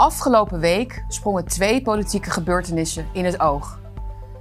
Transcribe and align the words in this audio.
Afgelopen 0.00 0.60
week 0.60 1.04
sprongen 1.08 1.44
twee 1.44 1.82
politieke 1.82 2.30
gebeurtenissen 2.30 3.06
in 3.12 3.24
het 3.24 3.40
oog. 3.40 3.80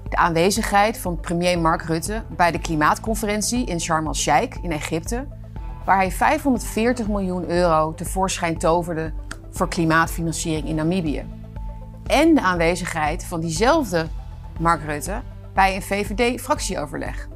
De 0.10 0.16
aanwezigheid 0.16 0.98
van 0.98 1.20
premier 1.20 1.60
Mark 1.60 1.82
Rutte 1.82 2.24
bij 2.36 2.52
de 2.52 2.60
klimaatconferentie 2.60 3.66
in 3.66 3.82
Sharm 3.82 4.08
el-Sheikh 4.08 4.58
in 4.62 4.72
Egypte, 4.72 5.28
waar 5.86 5.98
hij 5.98 6.12
540 6.12 7.08
miljoen 7.08 7.50
euro 7.50 7.94
tevoorschijn 7.94 8.58
toverde 8.58 9.14
voor 9.52 9.68
klimaatfinanciering 9.68 10.68
in 10.68 10.76
Namibië. 10.76 11.26
En 12.06 12.36
de 12.36 12.42
aanwezigheid 12.42 13.26
van 13.26 13.40
diezelfde 13.40 14.08
Mark 14.60 14.84
Rutte 14.84 15.22
bij 15.54 15.76
een 15.76 15.82
VVD-fractieoverleg. 15.82 17.28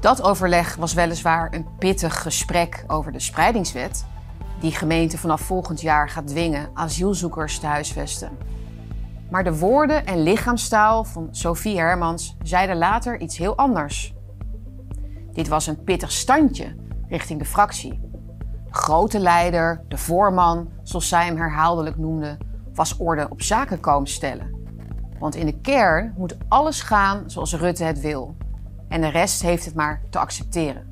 Dat 0.00 0.22
overleg 0.22 0.76
was 0.76 0.94
weliswaar 0.94 1.52
een 1.52 1.66
pittig 1.78 2.22
gesprek 2.22 2.84
over 2.86 3.12
de 3.12 3.20
spreidingswet, 3.20 4.06
die 4.64 4.72
gemeente 4.72 5.18
vanaf 5.18 5.40
volgend 5.40 5.80
jaar 5.80 6.08
gaat 6.08 6.26
dwingen 6.26 6.70
asielzoekers 6.74 7.58
te 7.58 7.66
huisvesten. 7.66 8.38
Maar 9.30 9.44
de 9.44 9.58
woorden 9.58 10.06
en 10.06 10.22
lichaamstaal 10.22 11.04
van 11.04 11.28
Sophie 11.30 11.78
Hermans 11.78 12.36
zeiden 12.42 12.76
later 12.76 13.20
iets 13.20 13.38
heel 13.38 13.56
anders. 13.56 14.14
Dit 15.32 15.48
was 15.48 15.66
een 15.66 15.84
pittig 15.84 16.12
standje 16.12 16.76
richting 17.08 17.38
de 17.38 17.44
fractie. 17.44 18.00
De 18.64 18.74
grote 18.74 19.18
leider, 19.18 19.84
de 19.88 19.98
voorman, 19.98 20.68
zoals 20.82 21.08
zij 21.08 21.24
hem 21.24 21.36
herhaaldelijk 21.36 21.98
noemde, 21.98 22.38
was 22.74 22.96
orde 22.96 23.26
op 23.30 23.42
zaken 23.42 23.80
komen 23.80 24.08
stellen. 24.08 24.54
Want 25.18 25.34
in 25.34 25.46
de 25.46 25.60
kern 25.60 26.14
moet 26.16 26.36
alles 26.48 26.82
gaan 26.82 27.24
zoals 27.26 27.54
Rutte 27.54 27.84
het 27.84 28.00
wil. 28.00 28.36
En 28.88 29.00
de 29.00 29.10
rest 29.10 29.42
heeft 29.42 29.64
het 29.64 29.74
maar 29.74 30.02
te 30.10 30.18
accepteren. 30.18 30.86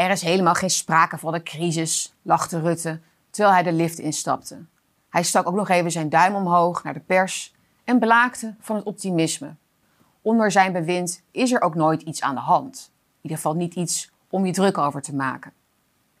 Er 0.00 0.10
is 0.10 0.22
helemaal 0.22 0.54
geen 0.54 0.70
sprake 0.70 1.18
van 1.18 1.34
een 1.34 1.42
crisis, 1.42 2.14
lachte 2.22 2.60
Rutte 2.60 3.00
terwijl 3.30 3.54
hij 3.54 3.62
de 3.62 3.72
lift 3.72 3.98
instapte. 3.98 4.64
Hij 5.08 5.22
stak 5.22 5.46
ook 5.46 5.54
nog 5.54 5.68
even 5.68 5.90
zijn 5.90 6.08
duim 6.08 6.34
omhoog 6.34 6.82
naar 6.82 6.94
de 6.94 7.00
pers 7.00 7.54
en 7.84 7.98
blaakte 7.98 8.54
van 8.60 8.76
het 8.76 8.84
optimisme. 8.84 9.54
Onder 10.22 10.50
zijn 10.50 10.72
bewind 10.72 11.22
is 11.30 11.52
er 11.52 11.60
ook 11.60 11.74
nooit 11.74 12.02
iets 12.02 12.20
aan 12.20 12.34
de 12.34 12.40
hand. 12.40 12.90
In 12.92 13.18
ieder 13.20 13.36
geval 13.36 13.54
niet 13.54 13.74
iets 13.74 14.10
om 14.28 14.46
je 14.46 14.52
druk 14.52 14.78
over 14.78 15.02
te 15.02 15.14
maken. 15.14 15.52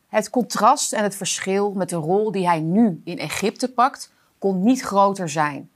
Het 0.08 0.30
contrast 0.30 0.92
en 0.92 1.02
het 1.02 1.16
verschil 1.16 1.72
met 1.72 1.88
de 1.88 1.96
rol 1.96 2.32
die 2.32 2.46
hij 2.46 2.60
nu 2.60 3.00
in 3.04 3.18
Egypte 3.18 3.72
pakt, 3.72 4.12
kon 4.38 4.62
niet 4.62 4.80
groter 4.80 5.28
zijn. 5.28 5.70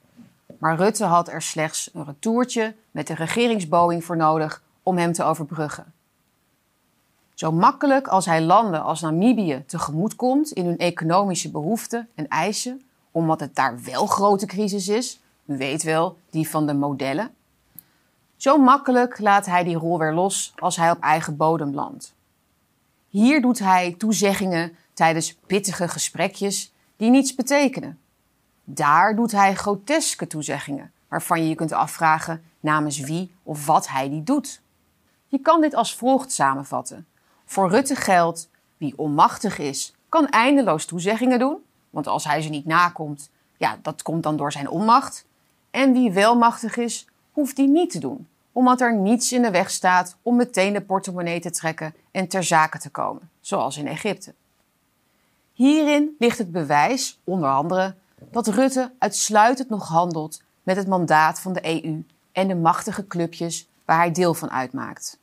Maar 0.59 0.77
Rutte 0.77 1.05
had 1.05 1.29
er 1.29 1.43
slechts 1.43 1.91
een 1.93 2.05
retourtje 2.05 2.75
met 2.91 3.07
de 3.07 3.15
regeringsboeing 3.15 4.05
voor 4.05 4.17
nodig 4.17 4.63
om 4.83 4.99
hem 4.99 5.13
te 5.13 5.25
overbruggen. 5.25 5.94
Zo 7.35 7.53
makkelijk 7.53 8.09
als 8.09 8.27
hij 8.27 8.43
landen 8.43 8.83
als 8.83 9.01
Namibië 9.01 9.65
tegemoet 9.67 10.17
komt 10.17 10.53
in 10.53 10.67
hun 10.67 10.79
economische 10.79 11.51
behoeften 11.51 12.09
en 12.15 12.29
eisen, 12.29 12.83
omdat 13.11 13.41
het 13.41 13.55
daar 13.55 13.83
wel 13.83 14.07
grote 14.07 14.47
crisis 14.47 14.89
is, 14.89 15.21
u 15.47 15.57
weet 15.57 15.83
wel, 15.83 16.19
die 16.31 16.49
van 16.49 16.67
de 16.67 16.75
modellen. 16.75 17.35
Zo 18.37 18.59
makkelijk 18.59 19.19
laat 19.19 19.47
hij 19.47 19.65
die 19.65 19.77
rol 19.77 19.99
weer 19.99 20.13
los 20.13 20.53
als 20.57 20.77
hij 20.77 20.91
op 20.91 21.01
eigen 21.01 21.37
bodem 21.37 21.75
landt. 21.75 22.15
Hier 23.09 23.41
doet 23.41 23.59
hij 23.59 23.95
toezeggingen 23.99 24.77
tijdens 24.93 25.35
pittige 25.47 25.89
gesprekjes 25.89 26.73
die 26.97 27.11
niets 27.11 27.35
betekenen. 27.35 27.99
Daar 28.65 29.17
doet 29.17 29.33
hij 29.33 29.55
groteske 29.55 30.27
toezeggingen, 30.27 30.93
waarvan 31.09 31.43
je 31.43 31.49
je 31.49 31.55
kunt 31.55 31.73
afvragen 31.73 32.45
namens 32.61 33.01
wie 33.01 33.35
of 33.43 33.67
wat 33.67 33.89
hij 33.89 34.09
die 34.09 34.23
doet. 34.23 34.61
Je 35.27 35.39
kan 35.39 35.61
dit 35.61 35.75
als 35.75 35.95
volgt 35.95 36.33
samenvatten. 36.33 37.07
Voor 37.45 37.71
Rutte 37.71 37.97
geldt: 37.97 38.49
wie 38.77 38.99
onmachtig 38.99 39.59
is, 39.59 39.95
kan 40.09 40.29
eindeloos 40.29 40.85
toezeggingen 40.85 41.39
doen, 41.39 41.59
want 41.91 42.07
als 42.07 42.25
hij 42.25 42.43
ze 42.43 42.49
niet 42.49 42.67
nakomt, 42.67 43.31
ja, 43.57 43.79
dat 43.83 44.03
komt 44.03 44.23
dan 44.23 44.37
door 44.37 44.53
zijn 44.53 44.69
onmacht. 44.69 45.25
En 45.71 45.93
wie 45.93 46.13
wel 46.13 46.37
machtig 46.37 46.77
is, 46.77 47.07
hoeft 47.33 47.57
die 47.57 47.69
niet 47.69 47.91
te 47.91 47.99
doen, 47.99 48.29
omdat 48.53 48.81
er 48.81 48.97
niets 48.97 49.33
in 49.33 49.43
de 49.43 49.51
weg 49.51 49.71
staat 49.71 50.17
om 50.23 50.37
meteen 50.37 50.73
de 50.73 50.81
portemonnee 50.81 51.41
te 51.41 51.51
trekken 51.51 51.95
en 52.11 52.29
ter 52.29 52.45
zake 52.45 52.79
te 52.79 52.91
komen, 52.91 53.31
zoals 53.41 53.77
in 53.77 53.87
Egypte. 53.87 54.35
Hierin 55.53 56.17
ligt 56.19 56.39
het 56.39 56.53
bewijs, 56.53 57.21
onder 57.25 57.51
andere, 57.51 57.95
dat 58.31 58.47
Rutte 58.47 58.93
uitsluitend 58.99 59.69
nog 59.69 59.89
handelt 59.89 60.43
met 60.63 60.77
het 60.77 60.87
mandaat 60.87 61.41
van 61.41 61.53
de 61.53 61.85
EU 61.85 62.07
en 62.33 62.49
de 62.49 62.55
machtige 62.55 63.07
clubjes 63.07 63.69
waar 63.85 63.97
hij 63.97 64.11
deel 64.13 64.35
van 64.35 64.51
uitmaakt. 64.51 65.19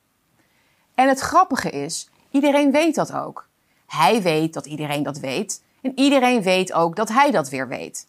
En 0.95 1.07
het 1.07 1.19
grappige 1.19 1.69
is, 1.69 2.09
iedereen 2.31 2.71
weet 2.71 2.95
dat 2.95 3.13
ook. 3.13 3.47
Hij 3.87 4.21
weet 4.21 4.53
dat 4.53 4.65
iedereen 4.65 5.03
dat 5.03 5.19
weet 5.19 5.63
en 5.81 5.91
iedereen 5.95 6.41
weet 6.41 6.73
ook 6.73 6.95
dat 6.95 7.09
hij 7.09 7.31
dat 7.31 7.49
weer 7.49 7.67
weet. 7.67 8.07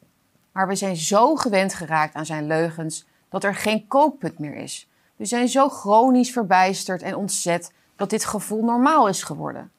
Maar 0.52 0.68
we 0.68 0.74
zijn 0.74 0.96
zo 0.96 1.36
gewend 1.36 1.74
geraakt 1.74 2.14
aan 2.14 2.26
zijn 2.26 2.46
leugens 2.46 3.06
dat 3.28 3.44
er 3.44 3.54
geen 3.54 3.86
kookpunt 3.86 4.38
meer 4.38 4.54
is. 4.54 4.88
We 5.16 5.24
zijn 5.24 5.48
zo 5.48 5.68
chronisch 5.68 6.32
verbijsterd 6.32 7.02
en 7.02 7.16
ontzet 7.16 7.72
dat 7.96 8.10
dit 8.10 8.24
gevoel 8.24 8.64
normaal 8.64 9.08
is 9.08 9.22
geworden. 9.22 9.70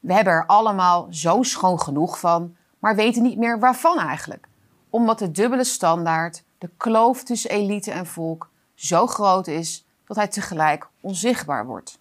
We 0.00 0.12
hebben 0.12 0.32
er 0.32 0.46
allemaal 0.46 1.06
zo 1.10 1.42
schoon 1.42 1.80
genoeg 1.80 2.18
van, 2.18 2.56
maar 2.78 2.96
weten 2.96 3.22
niet 3.22 3.38
meer 3.38 3.58
waarvan 3.58 3.98
eigenlijk. 3.98 4.46
Omdat 4.90 5.18
de 5.18 5.30
dubbele 5.30 5.64
standaard, 5.64 6.42
de 6.58 6.70
kloof 6.76 7.22
tussen 7.22 7.50
elite 7.50 7.90
en 7.90 8.06
volk, 8.06 8.50
zo 8.74 9.06
groot 9.06 9.46
is 9.46 9.86
dat 10.06 10.16
hij 10.16 10.28
tegelijk 10.28 10.88
onzichtbaar 11.00 11.66
wordt. 11.66 11.98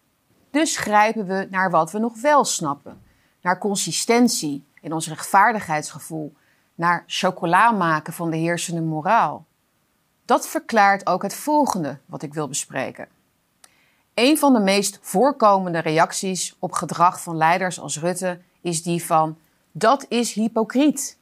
Dus 0.54 0.78
grijpen 0.78 1.26
we 1.26 1.48
naar 1.50 1.70
wat 1.70 1.92
we 1.92 2.00
nog 2.00 2.22
wel 2.22 2.46
snappen, 2.46 3.02
naar 3.42 3.58
consistentie 3.58 4.66
in 4.82 4.94
ons 4.94 5.08
rechtvaardigheidsgevoel, 5.08 6.34
naar 6.76 7.04
chocola 7.08 7.72
maken 7.72 8.14
van 8.14 8.30
de 8.30 8.38
heersende 8.38 8.82
moraal. 8.82 9.46
Dat 10.26 10.48
verklaart 10.48 11.08
ook 11.08 11.22
het 11.22 11.34
volgende 11.34 11.98
wat 12.06 12.22
ik 12.22 12.34
wil 12.34 12.48
bespreken. 12.48 13.08
Een 14.14 14.38
van 14.38 14.54
de 14.54 14.60
meest 14.60 15.00
voorkomende 15.02 15.80
reacties 15.80 16.56
op 16.60 16.72
gedrag 16.72 17.22
van 17.22 17.38
leiders 17.38 17.80
als 17.80 18.00
Rutte 18.00 18.40
is 18.62 18.84
die 18.84 19.06
van 19.06 19.38
dat 19.72 20.06
is 20.10 20.34
hypocriet. 20.34 21.18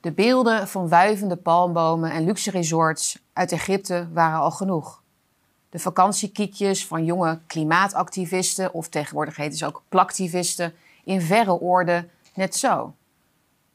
De 0.00 0.12
beelden 0.12 0.68
van 0.68 0.88
wuivende 0.88 1.36
palmbomen 1.36 2.10
en 2.10 2.24
luxe 2.24 2.50
resorts 2.50 3.18
uit 3.32 3.52
Egypte 3.52 4.08
waren 4.12 4.40
al 4.40 4.50
genoeg. 4.50 4.99
De 5.70 5.78
vakantiekiekjes 5.78 6.86
van 6.86 7.04
jonge 7.04 7.40
klimaatactivisten, 7.46 8.74
of 8.74 8.88
tegenwoordig 8.88 9.36
heten 9.36 9.58
ze 9.58 9.66
ook 9.66 9.82
plaktivisten, 9.88 10.74
in 11.04 11.20
verre 11.20 11.60
orde 11.60 12.08
net 12.34 12.56
zo. 12.56 12.94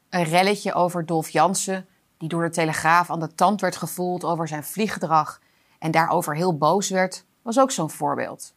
Een 0.09 0.23
relletje 0.23 0.73
over 0.73 1.05
Dolf 1.05 1.29
Jansen, 1.29 1.87
die 2.17 2.29
door 2.29 2.43
de 2.43 2.49
Telegraaf 2.49 3.09
aan 3.09 3.19
de 3.19 3.35
tand 3.35 3.61
werd 3.61 3.75
gevoeld 3.75 4.23
over 4.23 4.47
zijn 4.47 4.63
vlieggedrag 4.63 5.41
en 5.79 5.91
daarover 5.91 6.35
heel 6.35 6.57
boos 6.57 6.89
werd, 6.89 7.25
was 7.41 7.59
ook 7.59 7.71
zo'n 7.71 7.89
voorbeeld. 7.89 8.53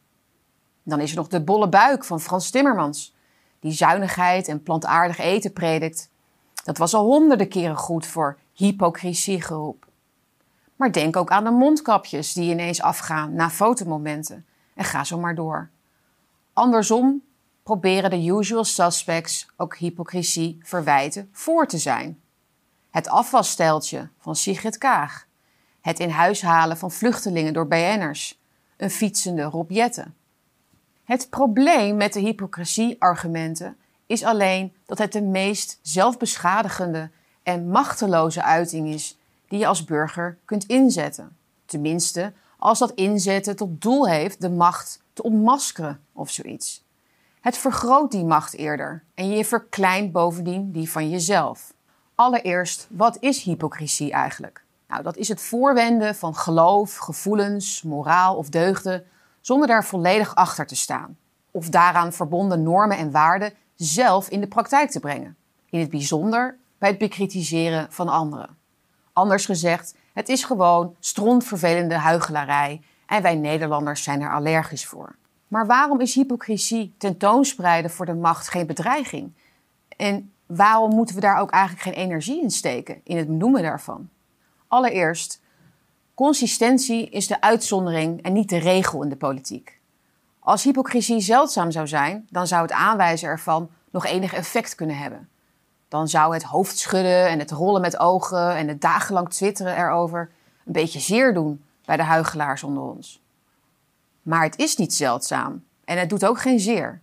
Dan 0.83 0.99
is 0.99 1.11
er 1.11 1.17
nog 1.17 1.27
de 1.27 1.43
bolle 1.43 1.69
buik 1.69 2.03
van 2.03 2.19
Frans 2.19 2.49
Timmermans, 2.49 3.15
die 3.59 3.71
zuinigheid 3.71 4.47
en 4.47 4.63
plantaardig 4.63 5.17
eten 5.17 5.53
predikt. 5.53 6.09
Dat 6.63 6.77
was 6.77 6.93
al 6.93 7.05
honderden 7.05 7.49
keren 7.49 7.77
goed 7.77 8.05
voor 8.05 8.37
hypocrisiegeroep. 8.53 9.88
Maar 10.79 10.91
denk 10.91 11.15
ook 11.15 11.29
aan 11.29 11.43
de 11.43 11.51
mondkapjes 11.51 12.33
die 12.33 12.51
ineens 12.51 12.81
afgaan 12.81 13.33
na 13.33 13.49
fotomomenten. 13.49 14.45
En 14.73 14.85
ga 14.85 15.03
zo 15.03 15.19
maar 15.19 15.35
door. 15.35 15.69
Andersom 16.53 17.23
proberen 17.63 18.09
de 18.09 18.25
usual 18.25 18.63
suspects 18.63 19.47
ook 19.57 19.77
hypocrisie 19.77 20.59
verwijten 20.61 21.29
voor 21.31 21.67
te 21.67 21.77
zijn. 21.77 22.19
Het 22.89 23.09
afwassteltje 23.09 24.09
van 24.17 24.35
Sigrid 24.35 24.77
Kaag. 24.77 25.27
Het 25.81 25.99
in 25.99 26.09
huis 26.09 26.41
halen 26.41 26.77
van 26.77 26.91
vluchtelingen 26.91 27.53
door 27.53 27.67
BN'ers. 27.67 28.39
Een 28.77 28.91
fietsende 28.91 29.43
Rob 29.43 29.71
Het 31.03 31.29
probleem 31.29 31.97
met 31.97 32.13
de 32.13 32.19
hypocrisie-argumenten 32.19 33.77
is 34.05 34.23
alleen 34.23 34.73
dat 34.85 34.97
het 34.97 35.11
de 35.11 35.21
meest 35.21 35.79
zelfbeschadigende 35.81 37.09
en 37.43 37.69
machteloze 37.69 38.43
uiting 38.43 38.87
is 38.87 39.18
die 39.49 39.59
je 39.59 39.67
als 39.67 39.83
burger 39.83 40.37
kunt 40.45 40.65
inzetten. 40.65 41.37
Tenminste, 41.65 42.33
als 42.57 42.79
dat 42.79 42.91
inzetten 42.91 43.55
tot 43.55 43.81
doel 43.81 44.07
heeft 44.07 44.41
de 44.41 44.49
macht 44.49 45.01
te 45.13 45.23
ontmaskeren 45.23 45.99
of 46.13 46.29
zoiets. 46.29 46.83
Het 47.41 47.57
vergroot 47.57 48.11
die 48.11 48.25
macht 48.25 48.55
eerder 48.55 49.03
en 49.13 49.29
je 49.29 49.45
verkleint 49.45 50.11
bovendien 50.11 50.71
die 50.71 50.91
van 50.91 51.09
jezelf. 51.09 51.73
Allereerst, 52.15 52.87
wat 52.89 53.17
is 53.19 53.43
hypocrisie 53.43 54.11
eigenlijk? 54.11 54.63
Nou, 54.87 55.03
dat 55.03 55.17
is 55.17 55.27
het 55.27 55.41
voorwenden 55.41 56.15
van 56.15 56.35
geloof, 56.35 56.97
gevoelens, 56.97 57.81
moraal 57.81 58.35
of 58.35 58.49
deugden 58.49 59.05
zonder 59.41 59.67
daar 59.67 59.85
volledig 59.85 60.35
achter 60.35 60.67
te 60.67 60.75
staan. 60.75 61.17
Of 61.51 61.69
daaraan 61.69 62.13
verbonden 62.13 62.63
normen 62.63 62.97
en 62.97 63.11
waarden 63.11 63.53
zelf 63.75 64.29
in 64.29 64.39
de 64.39 64.47
praktijk 64.47 64.89
te 64.89 64.99
brengen. 64.99 65.35
In 65.69 65.79
het 65.79 65.89
bijzonder 65.89 66.57
bij 66.77 66.89
het 66.89 66.97
bekritiseren 66.97 67.87
van 67.89 68.07
anderen. 68.07 68.57
Anders 69.19 69.45
gezegd, 69.45 69.95
het 70.13 70.29
is 70.29 70.43
gewoon 70.43 70.95
strontvervelende 70.99 71.95
huichelarij 71.95 72.81
en 73.05 73.21
wij 73.21 73.35
Nederlanders 73.35 74.03
zijn 74.03 74.21
er 74.21 74.31
allergisch 74.31 74.85
voor. 74.85 75.15
Maar 75.47 75.67
waarom 75.67 75.99
is 75.99 76.15
hypocrisie 76.15 76.93
tentoonspreiden 76.97 77.91
voor 77.91 78.05
de 78.05 78.13
macht 78.13 78.49
geen 78.49 78.65
bedreiging? 78.65 79.33
En 79.97 80.31
waarom 80.45 80.95
moeten 80.95 81.15
we 81.15 81.21
daar 81.21 81.39
ook 81.39 81.49
eigenlijk 81.49 81.83
geen 81.83 82.05
energie 82.05 82.41
in 82.41 82.51
steken, 82.51 83.01
in 83.03 83.17
het 83.17 83.27
benoemen 83.27 83.61
daarvan? 83.61 84.09
Allereerst, 84.67 85.41
consistentie 86.13 87.09
is 87.09 87.27
de 87.27 87.41
uitzondering 87.41 88.21
en 88.21 88.33
niet 88.33 88.49
de 88.49 88.57
regel 88.57 89.03
in 89.03 89.09
de 89.09 89.15
politiek. 89.15 89.79
Als 90.39 90.63
hypocrisie 90.63 91.19
zeldzaam 91.19 91.71
zou 91.71 91.87
zijn, 91.87 92.27
dan 92.29 92.47
zou 92.47 92.61
het 92.61 92.71
aanwijzen 92.71 93.29
ervan 93.29 93.69
nog 93.91 94.05
enig 94.05 94.33
effect 94.33 94.75
kunnen 94.75 94.97
hebben. 94.97 95.29
Dan 95.89 96.07
zou 96.07 96.33
het 96.33 96.43
hoofdschudden 96.43 97.27
en 97.27 97.39
het 97.39 97.51
rollen 97.51 97.81
met 97.81 97.99
ogen 97.99 98.55
en 98.55 98.67
het 98.67 98.81
dagenlang 98.81 99.29
twitteren 99.29 99.77
erover 99.77 100.31
een 100.65 100.73
beetje 100.73 100.99
zeer 100.99 101.33
doen 101.33 101.63
bij 101.85 101.97
de 101.97 102.03
huigelaars 102.03 102.63
onder 102.63 102.83
ons. 102.83 103.21
Maar 104.21 104.43
het 104.43 104.57
is 104.57 104.75
niet 104.77 104.93
zeldzaam 104.93 105.63
en 105.85 105.97
het 105.97 106.09
doet 106.09 106.25
ook 106.25 106.39
geen 106.39 106.59
zeer. 106.59 107.01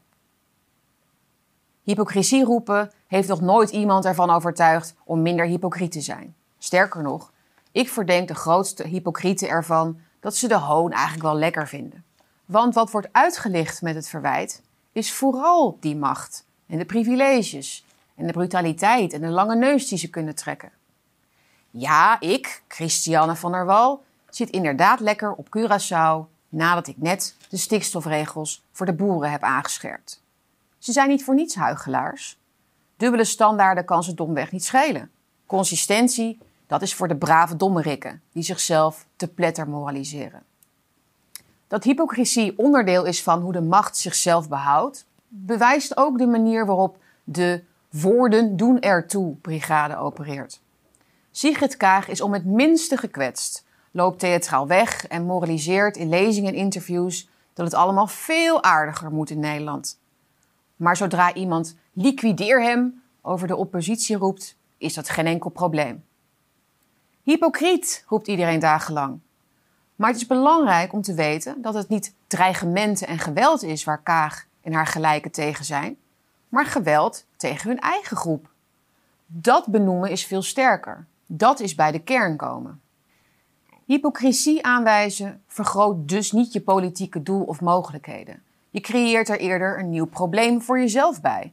Hypocrisie 1.83 2.45
roepen 2.45 2.93
heeft 3.07 3.29
nog 3.29 3.41
nooit 3.41 3.71
iemand 3.71 4.05
ervan 4.05 4.31
overtuigd 4.31 4.95
om 5.05 5.23
minder 5.23 5.47
hypocriet 5.47 5.93
te 5.93 6.01
zijn. 6.01 6.35
Sterker 6.59 7.03
nog, 7.03 7.33
ik 7.73 7.89
verdenk 7.89 8.29
de 8.29 8.35
grootste 8.35 8.87
hypocrieten 8.87 9.49
ervan 9.49 10.01
dat 10.21 10.37
ze 10.37 10.49
de 10.49 10.59
hoon 10.59 10.93
eigenlijk 10.93 11.23
wel 11.23 11.37
lekker 11.37 11.69
vinden. 11.69 12.05
Want 12.45 12.75
wat 12.75 12.91
wordt 12.91 13.09
uitgelicht 13.13 13.83
met 13.83 13.95
het 13.95 14.09
verwijt 14.09 14.63
is 14.93 15.13
vooral 15.13 15.77
die 15.81 15.97
macht 15.97 16.47
en 16.67 16.79
de 16.79 16.85
privileges 16.85 17.86
en 18.17 18.27
de 18.27 18.33
brutaliteit 18.33 19.13
en 19.13 19.21
de 19.21 19.29
lange 19.29 19.57
neus 19.57 19.89
die 19.89 19.99
ze 19.99 20.11
kunnen 20.11 20.35
trekken. 20.35 20.71
Ja, 21.71 22.21
ik, 22.21 22.63
Christiane 22.69 23.37
van 23.37 23.53
der 23.53 23.65
Wal, 23.65 24.05
zit 24.31 24.51
inderdaad 24.51 25.01
lekker 25.01 25.33
op 25.33 25.47
Curaçao 25.57 26.35
nadat 26.49 26.87
ik 26.87 26.97
net 26.99 27.37
de 27.49 27.57
stikstofregels 27.57 28.63
voor 28.73 28.87
de 28.87 28.93
boeren 28.93 29.31
heb 29.31 29.43
aangescherpt. 29.43 30.23
Ze 30.79 30.93
zijn 30.93 31.09
niet 31.09 31.25
voor 31.25 31.35
niets 31.35 31.55
huigelaars. 31.55 32.39
Dubbele 32.97 33.25
standaarden 33.25 33.85
kan 33.85 34.03
ze 34.03 34.15
domweg 34.15 34.53
niet 34.53 34.65
schelen. 34.65 35.11
Consistentie, 35.47 36.39
dat 36.67 36.83
is 36.83 36.95
voor 36.95 37.09
de 37.09 37.17
brave 37.17 37.57
dommerikken 37.57 38.23
die 38.33 38.43
zichzelf 38.43 39.07
te 39.17 39.29
pletter 39.29 39.69
moraliseren. 39.69 40.43
Dat 41.69 41.85
hypocrisie 41.85 42.59
onderdeel 42.59 43.05
is 43.05 43.23
van 43.23 43.41
hoe 43.41 43.53
de 43.53 43.61
macht 43.61 43.97
zichzelf 43.97 44.49
behoudt, 44.49 45.07
bewijst 45.29 45.97
ook 45.97 46.19
de 46.19 46.27
manier 46.27 46.67
waarop 46.67 46.99
de 47.25 47.63
woorden 48.01 48.57
doen 48.57 48.81
ertoe 48.81 49.35
brigade 49.35 49.97
opereert. 49.97 50.61
Sigrid 51.31 51.77
Kaag 51.77 52.09
is 52.09 52.21
om 52.21 52.33
het 52.33 52.45
minste 52.45 52.97
gekwetst, 52.97 53.65
loopt 53.91 54.19
theatraal 54.19 54.67
weg 54.67 55.07
en 55.07 55.25
moraliseert 55.25 55.97
in 55.97 56.09
lezingen 56.09 56.53
en 56.53 56.59
interviews 56.59 57.29
dat 57.53 57.67
het 57.67 57.75
allemaal 57.75 58.07
veel 58.07 58.63
aardiger 58.63 59.11
moet 59.11 59.31
in 59.31 59.41
Nederland. 59.41 60.01
Maar 60.77 60.97
zodra 60.97 61.35
iemand 61.35 61.77
liquideer 61.93 62.63
hem 62.63 63.03
over 63.23 63.47
de 63.47 63.57
oppositie 63.57 64.17
roept, 64.17 64.57
is 64.79 64.95
dat 64.95 65.09
geen 65.09 65.27
enkel 65.27 65.51
probleem. 65.51 66.05
Hypocriet, 67.23 68.05
roept 68.09 68.27
iedereen 68.27 68.61
dagenlang. 68.61 69.21
Maar 69.97 70.09
het 70.11 70.21
is 70.21 70.27
belangrijk 70.27 70.93
om 70.93 71.03
te 71.03 71.15
weten 71.15 71.63
dat 71.63 71.75
het 71.75 71.89
niet 71.89 72.15
dreigementen 72.27 73.07
en 73.07 73.19
geweld 73.19 73.63
is 73.63 73.85
waar 73.85 74.03
Kaag 74.03 74.47
en 74.61 74.73
haar 74.73 74.87
gelijken 74.87 75.31
tegen 75.31 75.65
zijn, 75.65 75.97
maar 76.49 76.67
geweld 76.67 77.27
tegen 77.37 77.69
hun 77.69 77.79
eigen 77.79 78.17
groep. 78.17 78.49
Dat 79.27 79.67
benoemen 79.67 80.11
is 80.11 80.27
veel 80.27 80.43
sterker. 80.43 81.07
Dat 81.27 81.61
is 81.61 81.75
bij 81.75 81.93
de 81.93 82.03
kern 82.03 82.37
komen. 82.37 82.81
Hypocrisie 83.85 84.65
aanwijzen 84.65 85.43
vergroot 85.47 86.09
dus 86.09 86.33
niet 86.33 86.53
je 86.53 86.61
politieke 86.61 87.23
doel 87.23 87.43
of 87.43 87.61
mogelijkheden. 87.61 88.43
Je 88.71 88.81
creëert 88.81 89.29
er 89.29 89.39
eerder 89.39 89.79
een 89.79 89.91
nieuw 89.91 90.07
probleem 90.07 90.63
voor 90.63 90.79
jezelf 90.79 91.21
bij. 91.21 91.53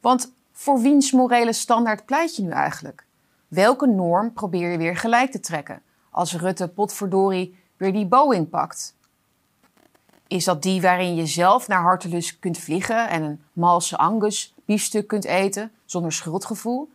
Want 0.00 0.32
voor 0.52 0.80
wiens 0.80 1.12
morele 1.12 1.52
standaard 1.52 2.04
pleit 2.04 2.36
je 2.36 2.42
nu 2.42 2.50
eigenlijk? 2.50 3.06
Welke 3.48 3.86
norm 3.86 4.32
probeer 4.32 4.70
je 4.70 4.78
weer 4.78 4.96
gelijk 4.96 5.30
te 5.30 5.40
trekken 5.40 5.82
als 6.10 6.36
Rutte 6.36 6.68
potverdorie 6.68 7.58
weer 7.76 7.92
die 7.92 8.06
Boeing 8.06 8.48
pakt? 8.48 8.96
Is 10.28 10.44
dat 10.44 10.62
die 10.62 10.80
waarin 10.80 11.14
je 11.14 11.26
zelf 11.26 11.68
naar 11.68 11.82
hartelust 11.82 12.38
kunt 12.38 12.58
vliegen 12.58 13.08
en 13.08 13.22
een 13.22 13.42
malse 13.52 13.96
angus 13.96 14.54
biefstuk 14.64 15.06
kunt 15.06 15.24
eten 15.24 15.72
zonder 15.84 16.12
schuldgevoel? 16.12 16.90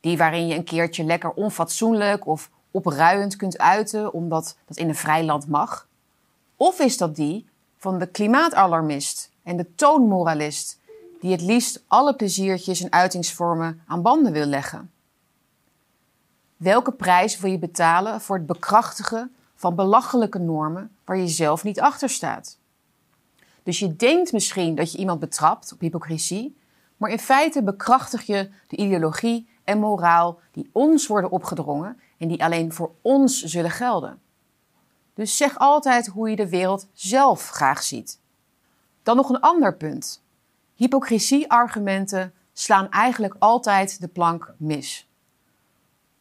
Die 0.00 0.16
waarin 0.16 0.46
je 0.46 0.54
een 0.54 0.64
keertje 0.64 1.04
lekker 1.04 1.30
onfatsoenlijk 1.30 2.26
of 2.26 2.50
opruiend 2.70 3.36
kunt 3.36 3.58
uiten 3.58 4.12
omdat 4.12 4.56
dat 4.66 4.76
in 4.76 4.88
een 4.88 4.94
vrij 4.94 5.24
land 5.24 5.48
mag? 5.48 5.86
Of 6.56 6.80
is 6.80 6.96
dat 6.96 7.16
die 7.16 7.48
van 7.76 7.98
de 7.98 8.06
klimaatalarmist 8.06 9.30
en 9.42 9.56
de 9.56 9.74
toonmoralist 9.74 10.78
die 11.20 11.32
het 11.32 11.42
liefst 11.42 11.82
alle 11.86 12.14
pleziertjes 12.14 12.82
en 12.82 12.92
uitingsvormen 12.92 13.82
aan 13.86 14.02
banden 14.02 14.32
wil 14.32 14.46
leggen? 14.46 14.90
Welke 16.56 16.92
prijs 16.92 17.38
wil 17.38 17.50
je 17.50 17.58
betalen 17.58 18.20
voor 18.20 18.36
het 18.36 18.46
bekrachtigen 18.46 19.34
van 19.54 19.74
belachelijke 19.74 20.38
normen 20.38 20.96
waar 21.04 21.16
je 21.16 21.28
zelf 21.28 21.64
niet 21.64 21.80
achter 21.80 22.08
staat? 22.08 22.58
Dus 23.68 23.78
je 23.78 23.96
denkt 23.96 24.32
misschien 24.32 24.74
dat 24.74 24.92
je 24.92 24.98
iemand 24.98 25.20
betrapt 25.20 25.72
op 25.72 25.80
hypocrisie, 25.80 26.56
maar 26.96 27.10
in 27.10 27.18
feite 27.18 27.62
bekrachtig 27.62 28.22
je 28.26 28.50
de 28.66 28.76
ideologie 28.76 29.48
en 29.64 29.78
moraal 29.78 30.40
die 30.52 30.70
ons 30.72 31.06
worden 31.06 31.30
opgedrongen 31.30 32.00
en 32.18 32.28
die 32.28 32.44
alleen 32.44 32.72
voor 32.72 32.90
ons 33.02 33.42
zullen 33.42 33.70
gelden. 33.70 34.20
Dus 35.14 35.36
zeg 35.36 35.58
altijd 35.58 36.06
hoe 36.06 36.30
je 36.30 36.36
de 36.36 36.48
wereld 36.48 36.86
zelf 36.92 37.48
graag 37.48 37.82
ziet. 37.82 38.20
Dan 39.02 39.16
nog 39.16 39.28
een 39.28 39.40
ander 39.40 39.76
punt. 39.76 40.22
Hypocrisie-argumenten 40.74 42.32
slaan 42.52 42.90
eigenlijk 42.90 43.34
altijd 43.38 44.00
de 44.00 44.08
plank 44.08 44.54
mis. 44.56 45.08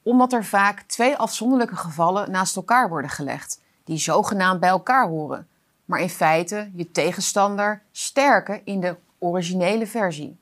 Omdat 0.04 0.34
er 0.34 0.46
vaak 0.46 0.82
twee 0.82 1.16
afzonderlijke 1.16 1.76
gevallen 1.76 2.32
naast 2.32 2.56
elkaar 2.56 2.90
worden 2.90 3.12
gelegd, 3.12 3.62
die 3.84 3.98
zogenaamd 3.98 4.60
bij 4.60 4.70
elkaar 4.70 5.08
horen, 5.08 5.48
maar 5.88 6.00
in 6.00 6.10
feite 6.10 6.72
je 6.74 6.92
tegenstander 6.92 7.82
sterken 7.92 8.62
in 8.64 8.80
de 8.80 8.96
originele 9.18 9.88
versie. 9.88 10.38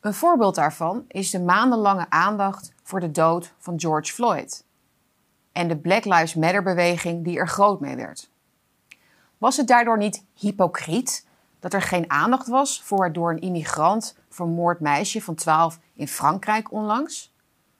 Een 0.00 0.14
voorbeeld 0.14 0.54
daarvan 0.54 1.04
is 1.08 1.30
de 1.30 1.40
maandenlange 1.40 2.06
aandacht 2.08 2.72
voor 2.82 3.00
de 3.00 3.10
dood 3.10 3.52
van 3.58 3.80
George 3.80 4.12
Floyd 4.12 4.64
en 5.52 5.68
de 5.68 5.76
Black 5.76 6.04
Lives 6.04 6.34
Matter 6.34 6.62
beweging 6.62 7.24
die 7.24 7.38
er 7.38 7.48
groot 7.48 7.80
mee 7.80 7.96
werd. 7.96 8.30
Was 9.38 9.56
het 9.56 9.66
daardoor 9.68 9.98
niet 9.98 10.24
hypocriet 10.34 11.26
dat 11.60 11.72
er 11.72 11.82
geen 11.82 12.10
aandacht 12.10 12.46
was 12.46 12.82
voor 12.82 13.04
het 13.04 13.14
door 13.14 13.30
een 13.30 13.40
immigrant 13.40 14.16
vermoord 14.28 14.80
meisje 14.80 15.22
van 15.22 15.34
12 15.34 15.78
in 15.94 16.08
Frankrijk 16.08 16.72
onlangs? 16.72 17.32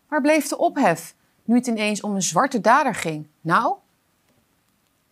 Waar 0.08 0.20
bleef 0.20 0.48
de 0.48 0.58
ophef 0.58 1.14
nu 1.44 1.54
het 1.54 1.66
ineens 1.66 2.00
om 2.00 2.14
een 2.14 2.22
zwarte 2.22 2.60
dader 2.60 2.94
ging? 2.94 3.28
Nou, 3.40 3.74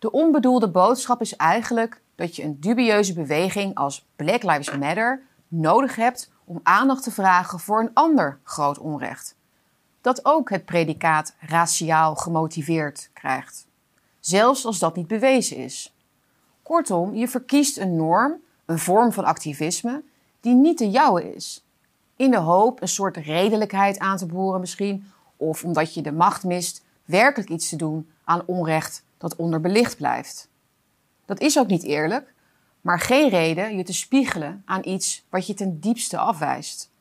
de 0.05 0.11
onbedoelde 0.11 0.69
boodschap 0.69 1.21
is 1.21 1.35
eigenlijk 1.35 2.01
dat 2.15 2.35
je 2.35 2.43
een 2.43 2.59
dubieuze 2.59 3.13
beweging 3.13 3.75
als 3.75 4.05
Black 4.15 4.43
Lives 4.43 4.77
Matter 4.77 5.21
nodig 5.47 5.95
hebt 5.95 6.31
om 6.43 6.59
aandacht 6.63 7.03
te 7.03 7.11
vragen 7.11 7.59
voor 7.59 7.79
een 7.79 7.93
ander 7.93 8.39
groot 8.43 8.77
onrecht. 8.77 9.35
Dat 10.01 10.25
ook 10.25 10.49
het 10.49 10.65
predicaat 10.65 11.35
raciaal 11.39 12.15
gemotiveerd 12.15 13.09
krijgt. 13.13 13.67
Zelfs 14.19 14.65
als 14.65 14.79
dat 14.79 14.95
niet 14.95 15.07
bewezen 15.07 15.57
is. 15.57 15.95
Kortom, 16.63 17.15
je 17.15 17.27
verkiest 17.27 17.77
een 17.77 17.95
norm, 17.95 18.33
een 18.65 18.79
vorm 18.79 19.11
van 19.11 19.25
activisme, 19.25 20.03
die 20.39 20.53
niet 20.53 20.77
de 20.77 20.89
jouwe 20.89 21.35
is. 21.35 21.65
In 22.15 22.31
de 22.31 22.37
hoop 22.37 22.81
een 22.81 22.87
soort 22.87 23.17
redelijkheid 23.17 23.99
aan 23.99 24.17
te 24.17 24.25
boren 24.25 24.59
misschien, 24.59 25.11
of 25.37 25.63
omdat 25.63 25.93
je 25.93 26.01
de 26.01 26.11
macht 26.11 26.43
mist, 26.43 26.83
werkelijk 27.05 27.49
iets 27.49 27.69
te 27.69 27.75
doen 27.75 28.09
aan 28.23 28.43
onrecht 28.45 29.04
dat 29.17 29.35
onderbelicht 29.35 29.97
blijft. 29.97 30.49
Dat 31.25 31.39
is 31.39 31.59
ook 31.59 31.67
niet 31.67 31.83
eerlijk, 31.83 32.33
maar 32.81 32.99
geen 32.99 33.29
reden 33.29 33.77
je 33.77 33.83
te 33.83 33.93
spiegelen 33.93 34.61
aan 34.65 34.81
iets 34.83 35.25
wat 35.29 35.47
je 35.47 35.53
ten 35.53 35.79
diepste 35.79 36.17
afwijst. 36.17 36.91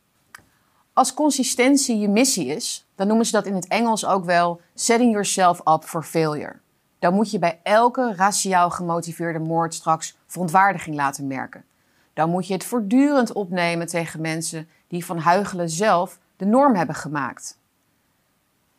Als 0.92 1.14
consistentie 1.14 1.98
je 1.98 2.08
missie 2.08 2.46
is, 2.46 2.86
dan 2.94 3.06
noemen 3.06 3.26
ze 3.26 3.32
dat 3.32 3.46
in 3.46 3.54
het 3.54 3.66
Engels 3.66 4.06
ook 4.06 4.24
wel 4.24 4.60
setting 4.74 5.10
yourself 5.10 5.60
up 5.68 5.84
for 5.84 6.02
failure. 6.02 6.60
Dan 6.98 7.14
moet 7.14 7.30
je 7.30 7.38
bij 7.38 7.60
elke 7.62 8.14
raciaal 8.14 8.70
gemotiveerde 8.70 9.38
moord 9.38 9.74
straks 9.74 10.16
verontwaardiging 10.26 10.96
laten 10.96 11.26
merken. 11.26 11.64
Dan 12.12 12.30
moet 12.30 12.46
je 12.46 12.52
het 12.52 12.64
voortdurend 12.64 13.32
opnemen 13.32 13.86
tegen 13.86 14.20
mensen 14.20 14.68
die 14.88 15.04
van 15.04 15.18
huigelen 15.18 15.70
zelf 15.70 16.18
de 16.36 16.44
norm 16.44 16.74
hebben 16.74 16.94
gemaakt. 16.94 17.58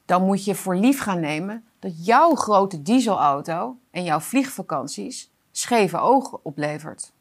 Dan 0.06 0.25
moet 0.25 0.46
je 0.46 0.56
voor 0.56 0.75
lief 0.75 1.01
gaan 1.01 1.20
nemen 1.20 1.65
dat 1.86 2.06
jouw 2.06 2.36
grote 2.36 2.82
dieselauto 2.82 3.77
en 3.92 4.04
jouw 4.04 4.20
vliegvakanties 4.20 5.32
scheve 5.51 5.98
ogen 5.98 6.39
oplevert. 6.42 7.12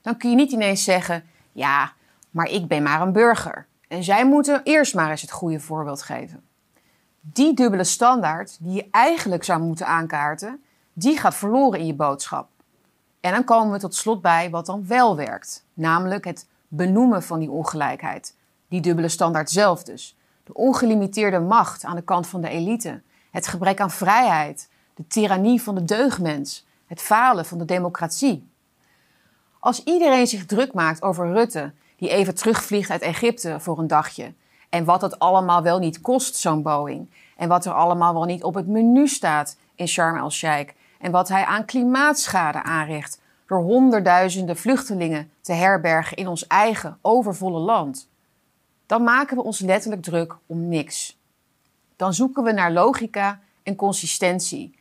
Dan 0.00 0.16
kun 0.16 0.30
je 0.30 0.36
niet 0.36 0.52
ineens 0.52 0.84
zeggen: 0.84 1.24
ja, 1.52 1.92
maar 2.30 2.48
ik 2.48 2.68
ben 2.68 2.82
maar 2.82 3.00
een 3.00 3.12
burger. 3.12 3.66
En 3.88 4.04
zij 4.04 4.26
moeten 4.26 4.60
eerst 4.64 4.94
maar 4.94 5.10
eens 5.10 5.20
het 5.20 5.30
goede 5.30 5.60
voorbeeld 5.60 6.02
geven. 6.02 6.42
Die 7.20 7.54
dubbele 7.54 7.84
standaard 7.84 8.56
die 8.60 8.72
je 8.72 8.88
eigenlijk 8.90 9.44
zou 9.44 9.60
moeten 9.60 9.86
aankaarten, 9.86 10.62
die 10.92 11.18
gaat 11.18 11.34
verloren 11.34 11.78
in 11.78 11.86
je 11.86 11.94
boodschap. 11.94 12.48
En 13.20 13.32
dan 13.32 13.44
komen 13.44 13.72
we 13.72 13.78
tot 13.78 13.94
slot 13.94 14.22
bij 14.22 14.50
wat 14.50 14.66
dan 14.66 14.86
wel 14.86 15.16
werkt, 15.16 15.64
namelijk 15.74 16.24
het 16.24 16.46
benoemen 16.68 17.22
van 17.22 17.38
die 17.38 17.50
ongelijkheid. 17.50 18.36
Die 18.68 18.80
dubbele 18.80 19.08
standaard 19.08 19.50
zelf 19.50 19.82
dus. 19.82 20.16
De 20.44 20.54
ongelimiteerde 20.54 21.38
macht 21.38 21.84
aan 21.84 21.96
de 21.96 22.02
kant 22.02 22.26
van 22.26 22.40
de 22.40 22.48
elite. 22.48 23.02
Het 23.30 23.46
gebrek 23.46 23.80
aan 23.80 23.90
vrijheid. 23.90 24.68
De 24.94 25.06
tirannie 25.06 25.62
van 25.62 25.74
de 25.74 25.84
deugdmens. 25.84 26.66
Het 26.86 27.00
falen 27.00 27.44
van 27.44 27.58
de 27.58 27.64
democratie. 27.64 28.48
Als 29.58 29.84
iedereen 29.84 30.26
zich 30.26 30.46
druk 30.46 30.72
maakt 30.72 31.02
over 31.02 31.32
Rutte, 31.32 31.72
die 31.96 32.08
even 32.08 32.34
terugvliegt 32.34 32.90
uit 32.90 33.02
Egypte 33.02 33.60
voor 33.60 33.78
een 33.78 33.86
dagje. 33.86 34.32
En 34.68 34.84
wat 34.84 35.02
het 35.02 35.18
allemaal 35.18 35.62
wel 35.62 35.78
niet 35.78 36.00
kost, 36.00 36.36
zo'n 36.36 36.62
Boeing. 36.62 37.10
En 37.36 37.48
wat 37.48 37.64
er 37.64 37.72
allemaal 37.72 38.12
wel 38.12 38.24
niet 38.24 38.44
op 38.44 38.54
het 38.54 38.66
menu 38.66 39.08
staat 39.08 39.56
in 39.74 39.88
Sharm 39.88 40.16
el-Sheikh. 40.16 40.74
En 40.98 41.10
wat 41.10 41.28
hij 41.28 41.44
aan 41.44 41.64
klimaatschade 41.64 42.62
aanricht 42.62 43.20
door 43.46 43.62
honderdduizenden 43.62 44.56
vluchtelingen 44.56 45.30
te 45.40 45.52
herbergen 45.52 46.16
in 46.16 46.28
ons 46.28 46.46
eigen 46.46 46.98
overvolle 47.02 47.58
land. 47.58 48.08
Dan 48.86 49.02
maken 49.02 49.36
we 49.36 49.42
ons 49.42 49.58
letterlijk 49.60 50.02
druk 50.02 50.36
om 50.46 50.68
niks. 50.68 51.19
Dan 52.00 52.14
zoeken 52.14 52.42
we 52.42 52.52
naar 52.52 52.72
logica 52.72 53.40
en 53.62 53.76
consistentie, 53.76 54.74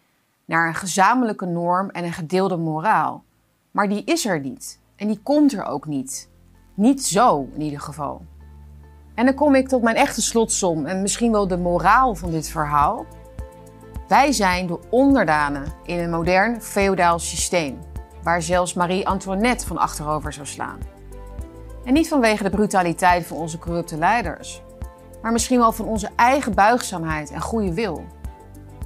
naar 0.46 0.68
een 0.68 0.76
gezamenlijke 0.76 1.46
norm 1.46 1.90
en 1.90 2.04
een 2.04 2.14
gedeelde 2.14 2.58
moraal. 2.58 3.24
Maar 3.72 3.90
die 3.90 4.04
is 4.04 4.26
er 4.26 4.40
niet. 4.40 4.80
En 4.96 5.08
die 5.08 5.20
komt 5.24 5.54
er 5.54 5.66
ook 5.66 5.86
niet. 5.86 6.30
Niet 6.74 7.06
zo 7.06 7.50
in 7.54 7.62
ieder 7.62 7.80
geval. 7.80 8.22
En 9.16 9.26
dan 9.26 9.36
kom 9.36 9.56
ik 9.56 9.68
tot 9.68 9.82
mijn 9.82 9.96
echte 9.96 10.22
slotsom 10.22 10.86
en 10.86 11.02
misschien 11.02 11.32
wel 11.32 11.48
de 11.48 11.58
moraal 11.58 12.16
van 12.16 12.32
dit 12.32 12.50
verhaal. 12.50 13.06
Wij 14.08 14.32
zijn 14.32 14.68
de 14.68 14.80
onderdanen 14.90 15.74
in 15.86 16.00
een 16.00 16.10
modern 16.10 16.62
feodaal 16.62 17.20
systeem, 17.20 17.80
waar 18.24 18.42
zelfs 18.42 18.74
Marie-Antoinette 18.74 19.68
van 19.68 19.78
achterover 19.78 20.34
zou 20.34 20.48
slaan. 20.48 20.80
En 21.86 21.94
niet 21.94 22.08
vanwege 22.08 22.44
de 22.44 22.50
brutaliteit 22.50 23.26
van 23.26 23.38
onze 23.38 23.60
corrupte 23.60 23.98
leiders, 23.98 24.62
maar 25.22 25.32
misschien 25.32 25.60
wel 25.60 25.72
van 25.72 25.86
onze 25.86 26.10
eigen 26.16 26.54
buigzaamheid 26.54 27.32
en 27.32 27.42
goede 27.42 27.74
wil. 27.74 28.06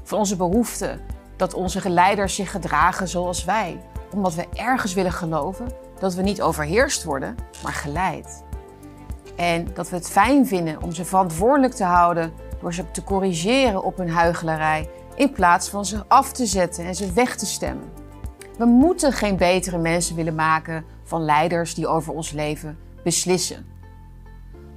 Van 0.04 0.18
onze 0.20 0.36
behoefte 0.36 1.00
dat 1.36 1.54
onze 1.54 1.90
leiders 1.90 2.36
zich 2.36 2.52
gedragen 2.52 3.08
zoals 3.08 3.44
wij, 3.46 3.82
omdat 4.14 4.34
we 4.34 4.48
ergens 4.54 4.94
willen 4.94 5.12
geloven 5.12 5.68
dat 6.00 6.14
we 6.14 6.22
niet 6.22 6.42
overheerst 6.42 7.04
worden, 7.04 7.36
maar 7.64 7.74
geleid. 7.74 8.44
En 9.36 9.68
dat 9.74 9.90
we 9.90 9.96
het 9.96 10.10
fijn 10.10 10.48
vinden 10.48 10.82
om 10.82 10.92
ze 10.92 11.06
verantwoordelijk 11.06 11.74
te 11.74 11.84
houden 11.84 12.34
door 12.62 12.74
ze 12.74 12.92
te 12.92 13.04
corrigeren 13.04 13.84
op 13.84 13.98
hun 13.98 14.10
huichelarij 14.10 14.90
in 15.16 15.32
plaats 15.32 15.70
van 15.70 15.86
ze 15.86 16.04
af 16.08 16.32
te 16.32 16.46
zetten 16.46 16.86
en 16.86 16.96
ze 16.96 17.14
weg 17.14 17.36
te 17.36 17.46
stemmen. 17.46 17.92
We 18.58 18.66
moeten 18.66 19.14
geen 19.14 19.38
betere 19.38 19.78
mensen 19.78 20.16
willen 20.16 20.36
maken 20.36 20.86
van 21.04 21.26
leiders 21.26 21.76
die 21.76 21.88
over 21.88 22.14
ons 22.14 22.32
leven 22.32 22.78
beslissen. 23.04 23.66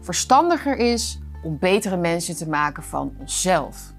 Verstandiger 0.01 0.77
is 0.77 1.19
om 1.43 1.59
betere 1.59 1.97
mensen 1.97 2.37
te 2.37 2.49
maken 2.49 2.83
van 2.83 3.15
onszelf. 3.19 3.95